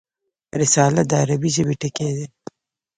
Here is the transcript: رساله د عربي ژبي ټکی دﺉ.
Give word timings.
رساله 0.59 1.01
د 1.09 1.11
عربي 1.21 1.49
ژبي 1.55 1.75
ټکی 1.81 2.07
دﺉ. 2.17 2.23